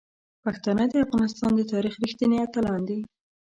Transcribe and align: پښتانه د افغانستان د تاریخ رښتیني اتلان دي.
پښتانه 0.43 0.83
د 0.89 0.93
افغانستان 1.05 1.51
د 1.55 1.61
تاریخ 1.73 1.93
رښتیني 2.03 2.37
اتلان 2.45 2.81
دي. 2.89 2.99